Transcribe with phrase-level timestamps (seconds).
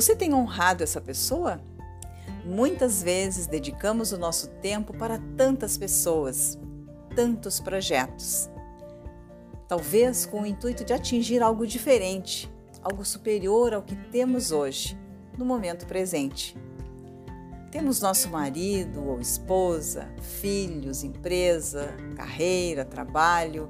[0.00, 1.60] Você tem honrado essa pessoa?
[2.42, 6.58] Muitas vezes dedicamos o nosso tempo para tantas pessoas,
[7.14, 8.48] tantos projetos.
[9.68, 12.50] Talvez com o intuito de atingir algo diferente,
[12.82, 14.98] algo superior ao que temos hoje,
[15.36, 16.56] no momento presente.
[17.70, 20.08] Temos nosso marido ou esposa,
[20.40, 23.68] filhos, empresa, carreira, trabalho,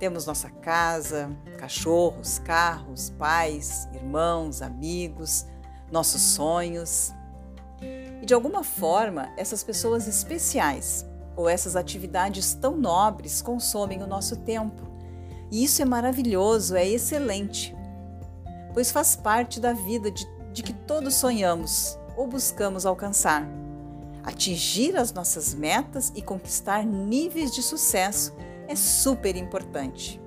[0.00, 5.46] temos nossa casa, cachorros, carros, pais, irmãos, amigos,
[5.90, 7.12] nossos sonhos.
[8.22, 11.06] E de alguma forma, essas pessoas especiais
[11.36, 14.82] ou essas atividades tão nobres consomem o nosso tempo.
[15.50, 17.74] E isso é maravilhoso, é excelente,
[18.74, 23.48] pois faz parte da vida de, de que todos sonhamos ou buscamos alcançar.
[24.24, 28.34] Atingir as nossas metas e conquistar níveis de sucesso
[28.66, 30.20] é super importante.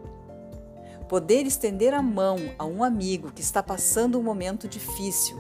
[1.08, 5.38] Poder estender a mão a um amigo que está passando um momento difícil,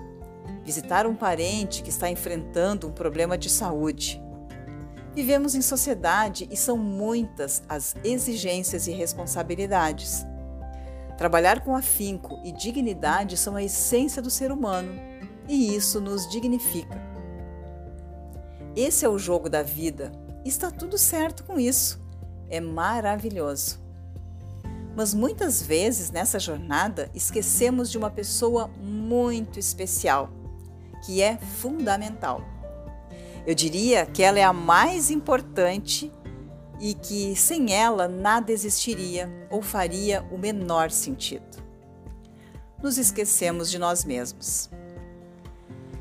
[0.72, 4.24] visitar um parente que está enfrentando um problema de saúde.
[5.14, 10.26] Vivemos em sociedade e são muitas as exigências e responsabilidades.
[11.18, 14.94] Trabalhar com afinco e dignidade são a essência do ser humano
[15.46, 16.98] e isso nos dignifica.
[18.74, 20.10] Esse é o jogo da vida
[20.46, 22.02] e está tudo certo com isso.
[22.50, 23.78] É maravilhoso.
[24.96, 30.30] Mas muitas vezes nessa jornada esquecemos de uma pessoa muito especial,
[31.02, 32.42] que é fundamental.
[33.46, 36.12] Eu diria que ela é a mais importante
[36.80, 41.62] e que sem ela nada existiria ou faria o menor sentido.
[42.82, 44.70] Nos esquecemos de nós mesmos.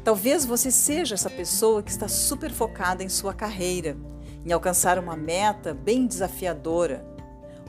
[0.02, 3.96] Talvez você seja essa pessoa que está super focada em sua carreira,
[4.44, 7.04] em alcançar uma meta bem desafiadora,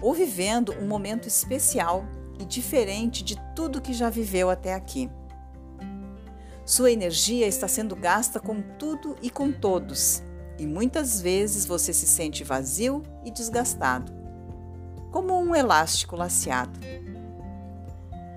[0.01, 2.05] ou vivendo um momento especial
[2.39, 5.09] e diferente de tudo que já viveu até aqui.
[6.65, 10.21] Sua energia está sendo gasta com tudo e com todos,
[10.59, 14.11] e muitas vezes você se sente vazio e desgastado,
[15.11, 16.79] como um elástico laceado.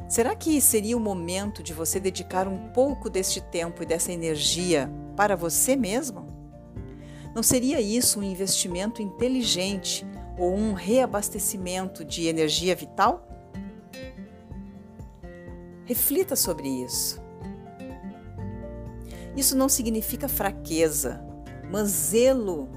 [0.08, 4.90] Será que seria o momento de você dedicar um pouco deste tempo e dessa energia
[5.16, 6.26] para você mesmo?
[7.34, 10.06] Não seria isso um investimento inteligente
[10.38, 13.28] ou um reabastecimento de energia vital?
[15.84, 17.23] Reflita sobre isso.
[19.36, 21.24] Isso não significa fraqueza,
[21.70, 22.68] mas zelo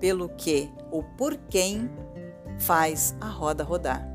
[0.00, 1.90] pelo que ou por quem
[2.58, 4.06] faz a roda rodar.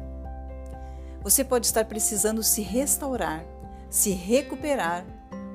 [1.22, 3.46] Você pode estar precisando se restaurar,
[3.90, 5.06] se recuperar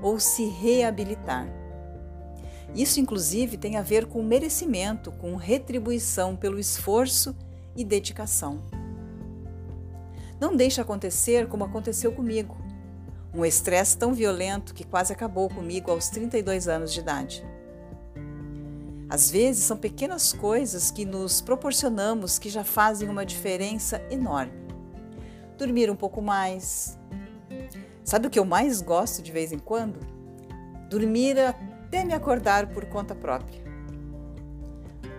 [0.00, 1.48] ou se reabilitar.
[2.74, 7.34] Isso, inclusive, tem a ver com merecimento, com retribuição pelo esforço
[7.74, 8.62] e dedicação.
[10.38, 12.56] Não deixe acontecer como aconteceu comigo.
[13.36, 17.46] Um estresse tão violento que quase acabou comigo aos 32 anos de idade.
[19.08, 24.66] Às vezes são pequenas coisas que nos proporcionamos que já fazem uma diferença enorme
[25.56, 26.98] dormir um pouco mais.
[28.04, 29.98] Sabe o que eu mais gosto de vez em quando?
[30.88, 33.64] Dormir até me acordar por conta própria.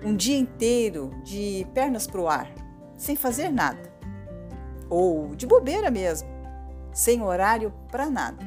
[0.04, 2.50] Um dia inteiro de pernas para o ar,
[2.96, 3.92] sem fazer nada.
[4.90, 6.30] Ou de bobeira mesmo,
[6.98, 8.44] sem horário para nada.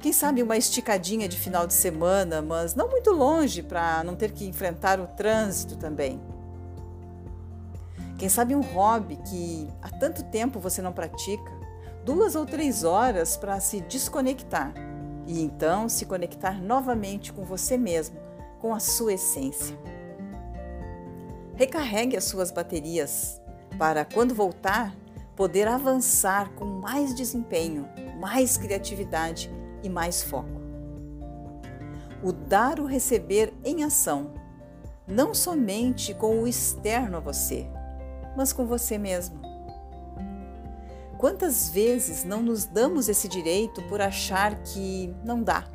[0.00, 4.32] Quem sabe uma esticadinha de final de semana, mas não muito longe para não ter
[4.32, 6.20] que enfrentar o trânsito também.
[8.18, 11.52] Quem sabe um hobby que há tanto tempo você não pratica,
[12.04, 14.74] duas ou três horas para se desconectar
[15.24, 18.18] e então se conectar novamente com você mesmo,
[18.58, 19.78] com a sua essência.
[21.54, 23.40] Recarregue as suas baterias
[23.78, 24.92] para, quando voltar,
[25.38, 27.88] poder avançar com mais desempenho,
[28.18, 29.48] mais criatividade
[29.84, 30.60] e mais foco.
[32.24, 34.32] O dar o receber em ação,
[35.06, 37.68] não somente com o externo a você,
[38.36, 39.40] mas com você mesmo.
[41.16, 45.68] Quantas vezes não nos damos esse direito por achar que não dá,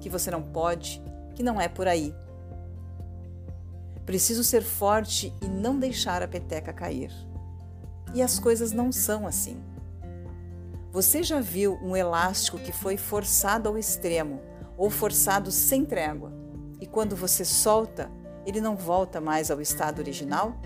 [0.00, 1.02] que você não pode,
[1.34, 2.14] que não é por aí?
[4.06, 7.31] Preciso ser forte e não deixar a peteca cair.
[8.14, 9.62] E as coisas não são assim.
[10.90, 14.40] Você já viu um elástico que foi forçado ao extremo
[14.76, 16.42] ou forçado sem trégua
[16.82, 18.10] e quando você solta,
[18.44, 20.56] ele não volta mais ao estado original?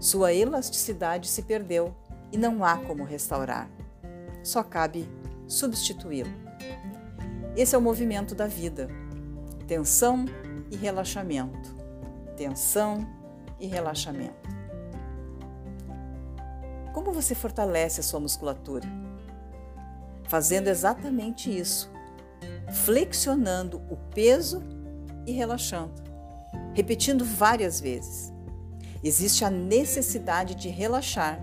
[0.00, 1.94] Sua elasticidade se perdeu
[2.32, 3.68] e não há como restaurar.
[4.42, 5.06] Só cabe
[5.46, 6.32] substituí-lo.
[7.54, 8.88] Esse é o movimento da vida:
[9.66, 10.24] tensão
[10.70, 11.74] e relaxamento.
[12.34, 13.06] Tensão
[13.60, 14.45] e relaxamento.
[16.96, 18.88] Como você fortalece a sua musculatura?
[20.28, 21.90] fazendo exatamente isso,
[22.84, 24.62] flexionando o peso
[25.26, 26.02] e relaxando,
[26.74, 28.32] repetindo várias vezes.
[29.02, 31.38] Existe a necessidade de relaxar,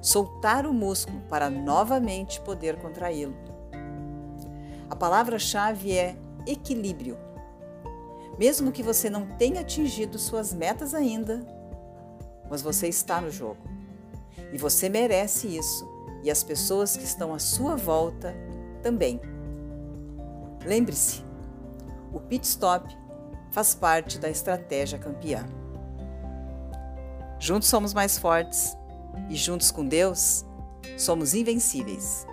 [0.00, 3.36] soltar o músculo para novamente poder contraí-lo.
[4.90, 6.16] A palavra-chave é
[6.46, 7.16] equilíbrio.
[8.38, 11.46] Mesmo que você não tenha atingido suas metas ainda,
[12.50, 13.71] mas você está no jogo.
[14.52, 15.88] E você merece isso,
[16.22, 18.34] e as pessoas que estão à sua volta
[18.82, 19.20] também.
[20.64, 21.24] Lembre-se,
[22.12, 22.96] o pit stop
[23.50, 25.44] faz parte da estratégia campeã.
[27.38, 28.76] Juntos somos mais fortes
[29.28, 30.44] e juntos com Deus
[30.96, 32.26] somos invencíveis.